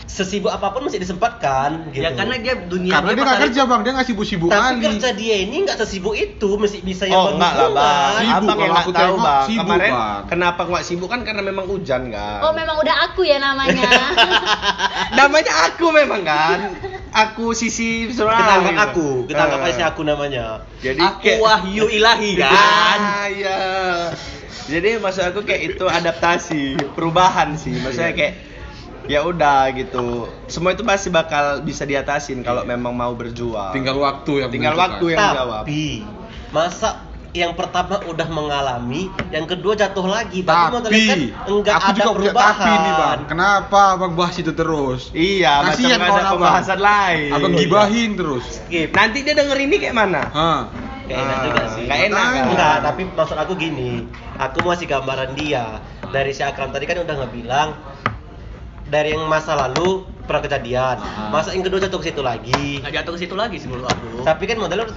[0.07, 3.81] sesibuk apa pun masih disempatkan gitu ya karena dia dunia Karena dia nggak kerja bang,
[3.81, 4.85] dia nggak sibuk-sibuk tapi kali.
[4.87, 8.59] kerja dia ini nggak sesibuk itu masih bisa yang Oh enggak lah bang, Sibuk, abang
[8.59, 9.45] yang aku tahu bang.
[9.45, 10.21] sibuk, Kemarin Bang.
[10.27, 12.39] kenapa nggak sibuk kan karena memang hujan kan.
[12.41, 13.83] oh memang udah aku ya namanya
[15.17, 16.59] Namanya aku memang kan.
[17.11, 18.35] Aku sisi kita Surau.
[18.35, 19.71] anggap aku kita anggap Ah.
[19.71, 20.47] aja aku namanya
[20.79, 23.59] Jadi aku kayak- wahyu ilahi kan Ah, iya.
[24.65, 27.71] Jadi maksud aku kayak itu adaptasi, perubahan sih.
[27.75, 28.35] Maksudnya kayak
[29.05, 30.29] ya udah gitu.
[30.47, 33.73] Semua itu pasti bakal bisa diatasin kalau memang mau berjuang.
[33.73, 35.63] Tinggal waktu yang tinggal waktu yang jawab.
[35.65, 36.05] tapi
[36.51, 37.03] masa
[37.35, 41.97] yang pertama udah mengalami yang kedua jatuh lagi tapi, modelnya kan Tapi, enggak aku ada
[41.99, 43.21] juga perubahan tapi nih bang.
[43.27, 45.11] Kenapa abang bahas itu terus?
[45.11, 46.33] Iya, macam kawan ada abang.
[46.39, 47.31] pembahasan lain.
[47.35, 48.45] Abang gibahin terus.
[48.63, 50.23] skip Nanti dia denger ini kayak mana?
[50.31, 50.61] Hah.
[51.05, 52.45] Kayak enak Ah, juga sih nggak enak kan?
[52.49, 54.09] enggak tapi maksud aku gini
[54.41, 55.65] aku masih gambaran dia
[56.09, 57.77] dari si Akram tadi kan udah ngebilang
[58.85, 61.29] dari yang masa lalu pernah kejadian Ah.
[61.29, 64.23] masa yang kedua jatuh ke situ lagi nggak jatuh ke situ lagi sih menurut aku
[64.23, 64.89] tapi kan modelnya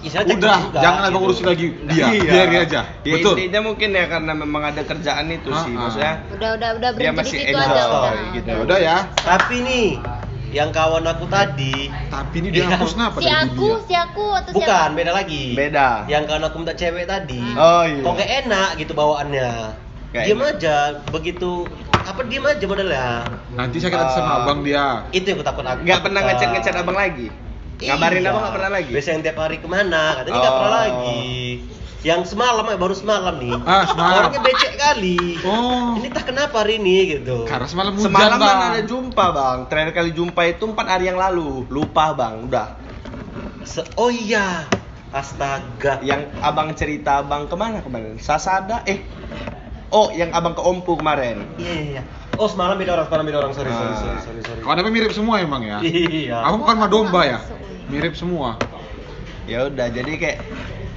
[0.00, 1.26] istilahnya Udah, juga, jangan abang gitu.
[1.30, 2.06] urusin lagi dia.
[2.10, 2.26] Iya.
[2.26, 2.80] Biarin aja.
[2.98, 3.34] Ya Betul.
[3.38, 5.78] intinya mungkin ya karena memang ada kerjaan itu sih, Ah, ah.
[5.78, 8.48] maksudnya udah udah udah dia berhenti masih di situ enjoy aja udah gitu.
[8.48, 8.96] Ya udah ya.
[9.16, 9.88] tapi nih
[10.52, 11.76] yang kawan aku tadi
[12.10, 12.74] Tapi ini dia Iya.
[12.74, 13.78] hapus kenapa si aku dia?
[13.80, 15.88] si aku atau bukan siapa beda lagi Beda.
[16.04, 18.02] yang kawan aku minta cewek tadi Oh iya.
[18.02, 19.50] kok gak enak gitu bawaannya
[20.12, 20.52] Nggak Diam enak.
[20.52, 20.76] aja,
[21.08, 21.50] begitu
[21.94, 23.08] apa diam aja modelnya.
[23.50, 24.38] Nanti sakit hati sama Ah.
[24.44, 25.08] abang dia.
[25.08, 25.80] Itu yang aku takut aku.
[25.82, 26.52] Nggak pernah ngechat Kak.
[26.54, 27.26] ngechat abang lagi.
[27.80, 28.28] Ngabarin Iya.
[28.28, 28.90] abang nggak pernah lagi.
[28.92, 30.02] Biasanya yang tiap hari ke mana?
[30.14, 30.58] Katanya nggak Oh.
[30.58, 31.24] pernah lagi.
[32.02, 33.54] Yang semalam eh, baru semalam nih.
[33.62, 34.18] Ah, semalam.
[34.20, 35.18] Orangnya becek kali.
[35.40, 35.94] Oh.
[35.94, 37.46] Ini tak kenapa hari ini gitu.
[37.46, 38.60] Karena semalam hujan, Semalam kan Bang.
[38.68, 39.58] ada jumpa bang.
[39.64, 41.64] Terakhir kali jumpa itu empat hari yang lalu.
[41.66, 42.68] Lupa bang, udah.
[43.62, 44.66] Se- oh iya.
[45.10, 46.00] Astaga.
[46.00, 48.18] Yang abang cerita abang ke mana kemarin?
[48.18, 48.82] Sasada?
[48.82, 48.98] Eh,
[49.92, 51.44] oh yang abang ke Ompu kemarin.
[51.60, 51.84] Iya iya.
[52.00, 52.02] iya.
[52.40, 53.52] Oh semalam beda orang, semalam beda orang.
[53.52, 54.00] Sorry sorry Ah.
[54.00, 54.60] sorry sorry sorry.
[54.64, 55.78] Kawannya mirip semua emang ya?
[55.84, 56.38] Iya.
[56.48, 57.38] Aku bukan domba ya?
[57.92, 58.56] Mirip semua.
[59.44, 60.38] Ya udah, jadi kayak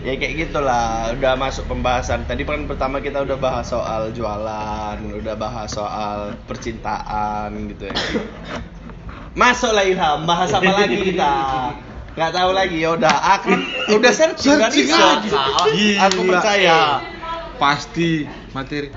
[0.05, 1.11] ya kayak gitulah.
[1.11, 2.23] Udah masuk pembahasan.
[2.23, 7.95] Tadi kan pertama kita udah bahas soal jualan, udah bahas soal percintaan gitu ya.
[9.35, 11.33] Masuklah Ilham, bahas apa lagi kita?
[12.15, 13.59] Nggak tahu lagi ya udah akan
[13.91, 15.99] udah searching, kan Searching lagi.
[15.99, 17.03] Aku percaya.
[17.59, 18.23] Pasti
[18.55, 18.87] materi.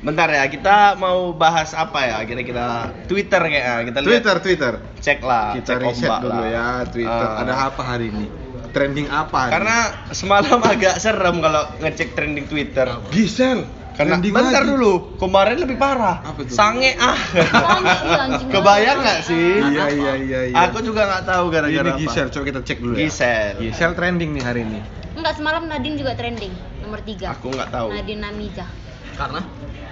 [0.00, 2.16] Bentar ya, kita mau bahas apa ya?
[2.26, 3.74] Kira-kira Twitter kayaknya.
[3.86, 4.72] Kita lihat Twitter, Twitter.
[4.98, 6.48] cek lah, Kita cek riset ombak dulu lah.
[6.50, 7.26] ya Twitter.
[7.30, 7.42] Ah.
[7.44, 8.26] Ada apa hari ini?
[8.70, 9.38] Trending apa?
[9.46, 9.78] hari Karena
[10.10, 12.88] semalam agak serem kalau ngecek trending Twitter.
[12.88, 13.12] ini?
[13.12, 13.60] Gisel.
[13.92, 14.72] Karena trending bentar lagi.
[14.72, 16.24] dulu, kemarin lebih parah.
[16.24, 16.40] Apa?
[16.48, 17.20] Sange ah.
[17.36, 18.48] Iya.
[18.48, 19.60] Kebayang nggak sih?
[19.60, 20.56] Iya iya iya iya.
[20.72, 22.00] Aku juga nggak tahu gara-gara ini.
[22.08, 23.04] Gisel, coba kita cek dulu ya.
[23.04, 23.52] Gisel.
[23.60, 24.80] Gisel trending nih hari ini.
[25.12, 27.88] Enggak semalam Nadine juga trending nomor 3 Aku nggak tahu.
[27.88, 28.66] Nadine Namiza
[29.14, 29.40] Karena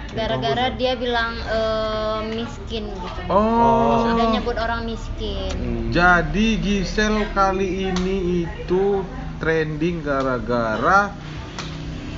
[0.09, 4.09] gara-gara dia bilang eh, miskin gitu Oh.
[4.09, 5.87] udah nyebut orang miskin Hmm.
[5.89, 9.01] Jadi Gisel kali ini itu
[9.37, 11.13] trending gara-gara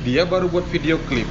[0.01, 1.29] dia baru buat video klip.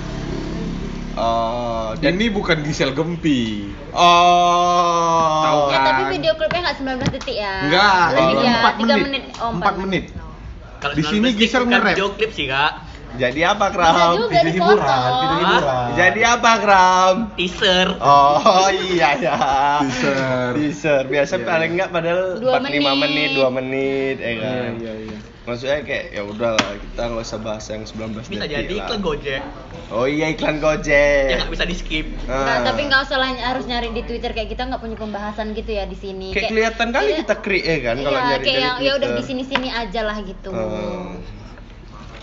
[1.13, 3.67] Oh, dan Ini bukan Gisel Gempi.
[3.91, 5.43] oh.
[5.43, 5.83] Tahu ya kan?
[5.91, 8.41] tapi video klipnya nggak 19 detik ya Enggak, lebih oh.
[8.41, 9.03] ya 4 3 menit.
[9.03, 10.05] menit oh 4 menit.
[10.79, 11.89] kalau Di sini 19 detik Gisel nge-rap.
[11.91, 12.73] video klip sih kak.
[13.13, 14.13] Jadi apa, bisa Kram?
[14.17, 15.87] juga Video hiburan, video hiburan.
[15.93, 17.15] Jadi apa, Kram?
[17.35, 17.89] Teaser.
[17.99, 19.37] Oh iya ya.
[19.81, 20.51] Teaser.
[20.55, 21.03] Teaser.
[21.05, 21.77] Biasa Iya, paling iya.
[21.77, 23.31] nggak padahal Dua 45 menit, menit.
[23.35, 24.71] 2 menit, ya Iya kan.
[24.77, 25.19] iya iya.
[25.41, 28.87] Maksudnya kayak ya udahlah, kita nggak usah bahas yang 19 Bisa jadi lah.
[28.87, 29.43] iklan Gojek.
[29.91, 31.27] Oh iya iklan Gojek.
[31.27, 32.07] Ya nggak bisa di skip.
[32.23, 32.63] Nggak, Ah.
[32.63, 35.85] tapi nggak usah lah harus nyari di Twitter kayak kita nggak punya pembahasan gitu ya
[35.85, 36.31] di sini.
[36.31, 39.09] Kayak kelihatan kali kita create ya kan kalau iya, nyari kayak dari yang ya udah
[39.11, 40.51] di sini-sini aja lah gitu.
[40.51, 41.19] Hmm.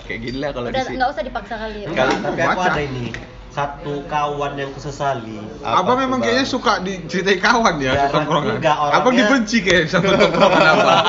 [0.08, 0.96] Kayak gini lah kalau di udah sini.
[0.96, 1.78] nggak usah dipaksa kali.
[1.78, 1.88] ya.
[1.88, 2.70] Enggak, Kali- tapi aku baca.
[2.70, 3.06] ada ini.
[3.50, 5.38] Satu kawan yang kusesali.
[5.60, 8.62] Apa Abang memang kayaknya suka diceritai kawan ya, di tongkrongan.
[8.62, 11.00] orangnya- Abang dibenci kayak sama tongkrongan abang.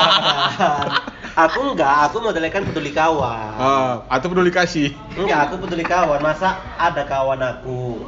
[1.45, 3.53] aku enggak, aku modelnya kan peduli kawan.
[3.55, 4.97] Ah, atau peduli kasih.
[5.13, 6.19] Enggak, aku peduli kawan.
[6.19, 8.01] Masa ada kawan aku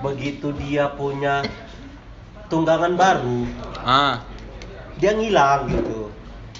[0.00, 1.44] begitu dia punya
[2.46, 3.44] tunggangan baru,
[3.78, 4.24] Ah.
[4.96, 6.05] dia ngilang gitu.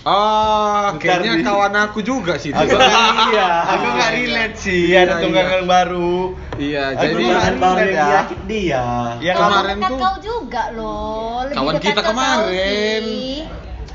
[0.07, 1.43] Oh, Bentar, kayaknya Bi.
[1.43, 2.55] kawan aku juga sih.
[2.55, 2.79] Aku itu.
[3.27, 3.51] Iya.
[3.69, 6.15] Aku nggak relate sih Iya, ada tunggangan baru.
[6.57, 8.05] Iya, Aku jadi Tunggangan baru yang ya.
[8.07, 8.85] menyakit dia.
[9.29, 11.37] Kamu kemarin tuh- kau juga loh.
[11.45, 13.03] Lebih Kawan dekat kita kemarin.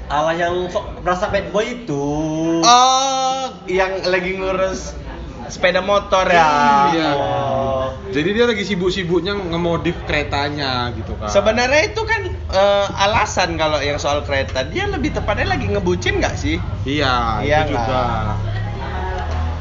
[0.06, 2.06] Alah yang sok berasa bad boy itu.
[2.62, 4.91] Oh, yang lagi ngurus
[5.47, 6.49] sepeda motor ya.
[6.93, 7.10] Iya.
[7.15, 7.86] Oh.
[8.12, 11.32] Jadi dia lagi sibuk-sibuknya ngemodif keretanya gitu kan.
[11.32, 16.36] Sebenarnya itu kan eh, alasan kalau yang soal kereta dia lebih tepatnya lagi ngebucin nggak
[16.36, 16.60] sih?
[16.84, 18.01] Iya, Iya itu juga.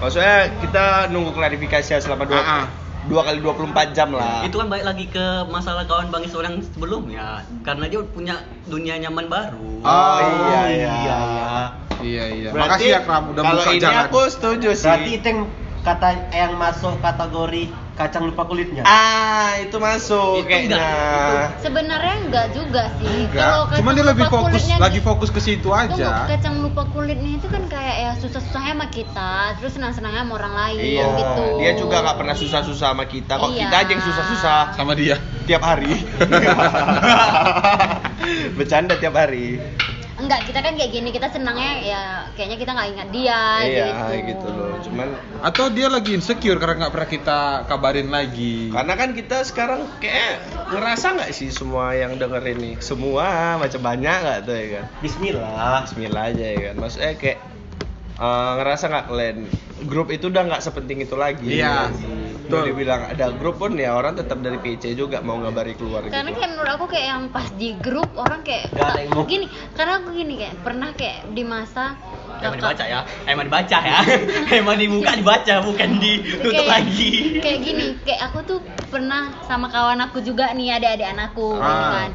[0.00, 2.64] Maksudnya kita nunggu klarifikasi ya selama dua, ah.
[3.04, 4.42] dua kali 24 jam lah.
[4.48, 7.44] Itu kan balik lagi ke masalah kawan Bang Isor yang sebelumnya.
[7.62, 9.84] Karena dia punya dunia nyaman baru.
[9.84, 10.92] Oh, iya, iya.
[11.04, 11.20] iya.
[12.00, 12.48] Iya, iya.
[12.50, 14.02] Berarti Makasih ya Kram udah kalau buka ini jalan.
[14.08, 14.88] aku setuju sih.
[14.88, 15.40] Berarti itu yang
[15.80, 18.80] kata yang masuk kategori kacang lupa kulitnya.
[18.82, 20.80] Ah, itu masuk Itu kayaknya.
[20.80, 23.28] enggak, Sebenarnya enggak juga sih.
[23.28, 23.44] Enggak.
[23.44, 26.08] Kalau Cuman kacang dia lebih lupa fokus kulitnya lagi gitu- fokus ke situ Tunggu, aja.
[26.26, 30.80] kacang lupa kulitnya itu kan kayak ya susah-susahnya sama kita, terus senang-senangnya sama orang lain
[30.80, 31.44] Iya, gitu.
[31.58, 33.32] dia juga nggak pernah susah-susah sama kita.
[33.36, 33.60] Kok Iya.
[33.62, 35.16] kita aja yang susah-susah Sama dia.
[35.44, 35.92] tiap hari.
[38.56, 39.60] Bercanda tiap hari.
[40.30, 42.02] Enggak, kita kan kayak gini, kita senangnya ya
[42.38, 44.30] kayaknya kita nggak ingat dia iya, gitu.
[44.30, 44.78] gitu loh.
[44.78, 45.08] Cuman
[45.42, 48.70] Atau dia lagi insecure karena nggak pernah kita kabarin lagi.
[48.70, 50.38] karena kan kita sekarang kayak
[50.70, 55.82] ngerasa nggak sih semua yang denger ini semua macam banyak nggak tuh ya kan Bismillah.
[55.90, 57.38] Bismillah aja ya kan maksudnya kayak
[58.14, 59.38] eh, ngerasa nggak kalian
[59.90, 61.90] grup itu udah nggak sepenting itu lagi Iya,
[62.52, 62.64] betul.
[62.68, 66.36] dibilang ada grup pun ya orang tetap dari PC juga mau ngabari keluar Karena gitu
[66.36, 70.08] kayak menurut aku kayak yang pas di grup orang kayak ada mau- gini, karena aku
[70.12, 71.94] gini kayak pernah kayak di masa
[72.40, 73.00] Emang dibaca ya?
[73.26, 73.98] Emang dibaca ya?
[74.58, 77.12] Emang dibuka dibaca bukan ditutup kayak, lagi.
[77.36, 81.92] kayak gini kayak aku tuh pernah sama kawan aku juga nih adik-adik anakku gitu Ah.
[82.00, 82.10] kan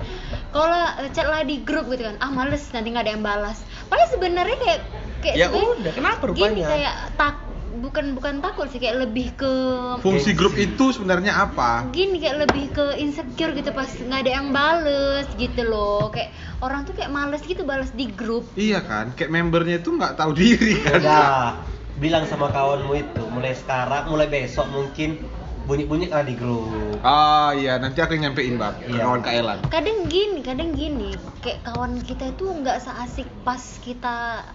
[0.49, 3.57] kalau eh, chat lah di grup gitu kan ah males nanti nggak ada yang balas
[3.85, 4.79] padahal sebenarnya kayak
[5.21, 6.67] kayak Ya udah, kenapa gini rupanya?
[6.69, 7.33] kayak tak
[7.75, 9.51] bukan bukan takut sih kayak lebih ke
[9.99, 11.87] Fungsi grup itu sebenarnya apa?
[11.91, 16.83] gini kayak lebih ke insecure gitu pas nggak ada yang bales gitu loh kayak orang
[16.83, 20.79] tuh kayak males gitu balas di grup Iya kan, kayak membernya itu nggak tahu diri
[20.79, 20.99] kan.
[20.99, 21.39] Udah,
[21.95, 25.19] bilang sama kawanmu itu mulai sekarang, mulai besok mungkin
[25.65, 27.01] bunyi-bunyi lah di grup.
[27.01, 29.01] Oh iya, nanti aku nyampein bang, Iya.
[29.01, 29.59] kawan Kaelan.
[29.67, 31.11] kadang gini kadang gini
[31.41, 34.45] kayak kawan kita itu nggak seasik pas kita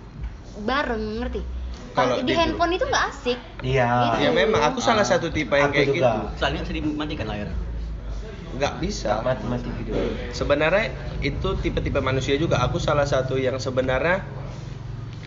[0.61, 1.43] bareng ngerti
[1.91, 4.17] Kalau di di handphone itu nggak asik Iya.
[4.19, 5.99] Ya memang aku salah satu tipe yang Aku kayak juga.
[5.99, 6.21] gitu.
[6.37, 7.49] Soalnya bisa dimatikan layar.
[8.51, 9.13] Nggak bisa.
[9.21, 9.95] Mati-mati video.
[10.31, 12.59] Sebenarnya itu tipe-tipe manusia juga.
[12.61, 14.23] Aku salah satu yang sebenarnya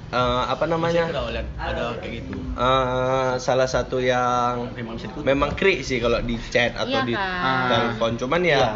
[0.10, 1.10] eh, apa namanya?
[1.54, 2.38] Ada kayak gitu.
[2.54, 4.70] eh, salah satu yang
[5.22, 7.66] Memang krik sih kalau di chat atau Iya di kan?
[7.68, 8.12] telepon.
[8.18, 8.70] Cuman ya Iya.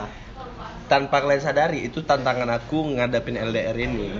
[0.87, 4.15] tanpa kalian sadari itu tantangan aku ngadapin LDR ini.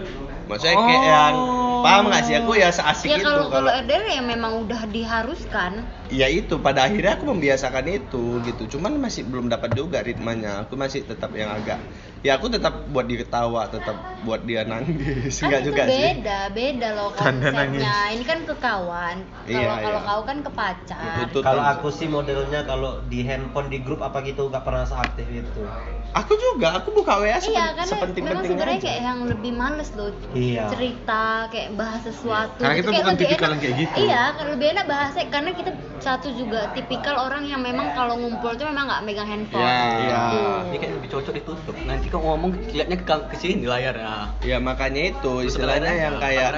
[0.46, 0.84] Maksudnya Oh.
[0.84, 1.36] kayak yang
[1.84, 2.36] paham nggak sih?
[2.40, 5.84] Aku ya seasik ya itu kalau kalau LDR ya memang udah diharuskan.
[6.08, 8.78] Ya itu pada akhirnya aku membiasakan itu gitu.
[8.78, 10.66] Cuman masih belum dapat juga ritmenya.
[10.66, 11.78] Aku masih tetap yang agak
[12.20, 16.40] ya aku tetap buat dia ketawa tetap buat dia nangis kan enggak juga sih beda
[16.50, 17.70] beda loh konsepnya
[18.10, 20.10] ini kan ke kawan kalau Iya, kalau iya.
[20.10, 24.20] kau kan ke pacar Itu Kalau aku sih modelnya kalau di handphone di grup apa
[24.22, 25.62] gitu nggak pernah seaktif itu.
[26.10, 29.52] aku juga aku buka WA iya sepen- karena memang sepenting-penting sebenarnya aja kayak yang lebih
[29.54, 30.64] males loh Iya.
[30.68, 33.98] cerita kayak bahas sesuatu Karena kita kayak bukan lebih tipikal enak- yang kayak gitu.
[34.02, 38.66] iya lebih enak bahasa karena kita satu juga tipikal orang yang memang kalau ngumpul tuh
[38.66, 39.78] memang nggak megang handphone Iya.
[39.78, 40.18] Iya.
[40.28, 40.40] Gitu.
[40.68, 41.76] Ini kan lebih cocok ditutup.
[41.84, 44.36] Nanti kau ngomong lihatnya ke, ke sini layarnya.
[44.44, 46.50] ya makanya itu istilahnya yang kayak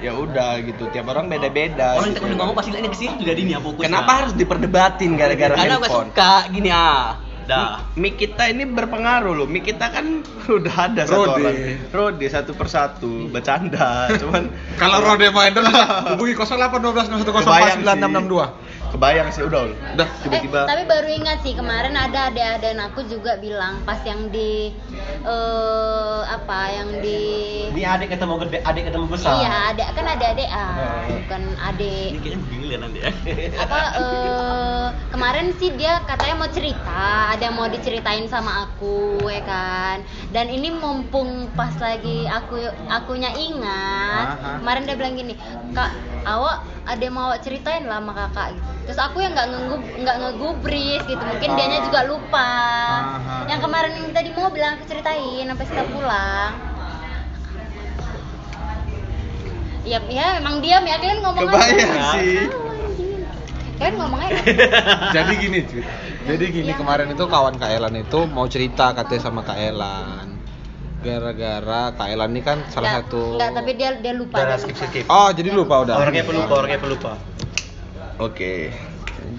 [0.00, 2.24] ya udah gitu tiap orang beda-beda Orang gitu.
[2.24, 3.86] kita ngomong pasti lihatnya ke sini tuh jadi nih ya fokusnya.
[3.92, 7.04] kenapa harus diperdebatin gara-gara Karena aku handphone suka gini ah.
[7.50, 7.82] Dah.
[7.98, 9.48] Mic kita ini berpengaruh loh.
[9.50, 10.22] Mic kita kan
[10.62, 11.42] udah ada satu Rode.
[11.42, 11.58] orang.
[11.90, 14.06] Rode satu persatu bercanda.
[14.22, 14.46] Cuman
[14.78, 15.66] Kalau Rode main dulu,
[16.14, 17.10] hubungi 0812
[18.90, 19.70] kebayang sih udah.
[19.94, 24.28] Udah, tiba-tiba Eh, tapi baru ingat sih kemarin ada adik-adik aku juga bilang pas yang
[24.28, 24.74] di
[25.20, 27.20] eh apa yang di
[27.70, 29.32] Ini adik ketemu gede, adik ketemu besar.
[29.36, 31.02] iya adik kan ada adik ah Oh.
[31.12, 33.10] bukan adik Ini kayaknya begini lihat nanti ya.
[33.62, 39.42] apa eh kemarin sih dia katanya mau cerita ada yang mau diceritain sama aku ya
[39.42, 44.58] kan dan ini mumpung pas lagi aku akunya ingat Aha.
[44.58, 45.34] kemarin dia bilang gini
[45.70, 45.92] kak
[46.24, 49.82] awak ada yang mau awak ceritain lah sama kakak gitu terus aku yang nggak ngegub
[50.02, 52.50] nggak ngegubris gitu mungkin dianya juga lupa
[53.22, 53.46] Aha.
[53.46, 56.52] yang kemarin yang tadi mau bilang aku ceritain sampai kita pulang
[59.80, 62.02] Iya, ya memang diam ya kalian ngomong Kebayang aja.
[62.12, 62.36] sih.
[62.46, 63.20] Tahu, anjing.
[63.80, 64.42] Kalian ngomong aja.
[65.16, 65.82] Jadi gini, cuy.
[66.28, 66.76] Jadi gini Iya.
[66.76, 70.36] kemarin itu kawan Kaelan itu mau cerita katanya sama Kaelan.
[71.00, 74.36] Gara-gara Kaelan ini kan salah Nggak, satu Nggak, tapi dia dia lupa.
[74.36, 74.84] Dia skip, lupa.
[74.84, 75.04] skip.
[75.08, 75.94] Oh, jadi lupa udah.
[75.96, 77.12] Orangnya pelupa, orangnya pelupa.
[78.20, 78.68] Oke.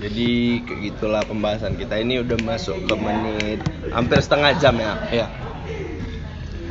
[0.02, 0.30] Jadi
[0.66, 4.94] kayak gitulah pembahasan kita ini udah masuk ke menit hampir setengah jam ya.
[5.12, 5.28] Iya.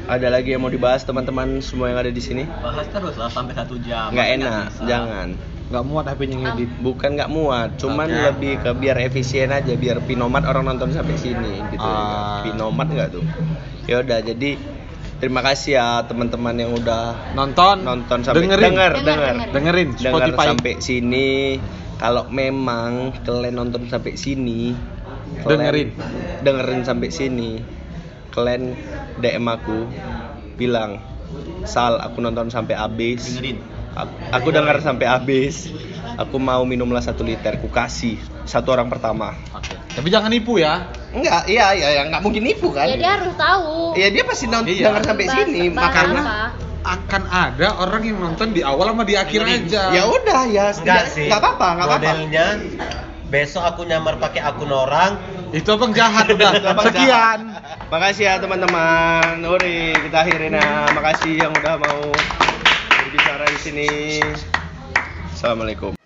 [0.04, 2.42] Ada lagi yang mau dibahas teman-teman semua yang ada di sini?
[2.58, 4.10] Bahas terus lah sampai satu jam.
[4.10, 4.82] Nggak Nanti enak, bisa.
[4.84, 5.28] jangan.
[5.70, 6.70] Nggak muat HP-nya ngedit.
[6.82, 8.18] Bukan nggak muat, cuman Oke.
[8.26, 11.78] lebih ke biar efisien aja, biar pinomat orang nonton sampai sini gitu.
[11.80, 12.42] Ah.
[12.42, 13.22] Pinomat nggak tuh?
[13.86, 14.58] Ya udah, jadi
[15.22, 19.50] terima kasih ya teman-teman yang udah Nonton, nonton sampai dengerin, denger, Denger, denger, denger.
[19.54, 20.46] dengerin Denger Spotify.
[20.50, 21.30] sampai sini.
[22.00, 24.72] Kalau memang kalian nonton sampai sini,
[25.44, 25.88] kalian Dengerin.
[26.40, 27.60] dengerin sampai sini,
[28.32, 28.72] kalian
[29.20, 29.84] DM aku
[30.56, 30.96] bilang,
[31.68, 33.36] Sal, aku nonton sampai habis.
[33.36, 33.60] Dengerin.
[33.92, 35.68] Aku, aku dengar sampai habis.
[36.16, 39.36] Aku mau minumlah satu liter, ku kasih satu orang pertama.
[39.52, 39.76] Oke.
[39.92, 40.88] Tapi jangan nipu ya.
[41.12, 42.88] Enggak, iya, iya, ya, nggak mungkin nipu kan?
[42.88, 43.92] Ya dia harus tahu.
[43.92, 44.88] Iya dia pasti nonton Iya.
[44.88, 46.69] dengar sampai sini, makanya apa.
[46.80, 49.92] Akan ada orang yang nonton di awal sama di akhir aja.
[49.92, 51.28] ya udah ya, Enggak ya, sih.
[51.28, 52.08] nggak apa-apa, nggak apa-apa.
[52.08, 52.46] Modelnya
[53.30, 56.50] besok aku nyamar pakai akun orang, Itu abang jahat udah.
[56.62, 57.40] Abang Sekian.
[57.90, 59.42] Makasih ya teman-teman.
[59.42, 60.86] Uri, kita akhirin ya.
[60.94, 62.00] Makasih yang udah mau
[63.02, 63.88] berbicara di sini.
[65.34, 65.98] Assalamualaikum.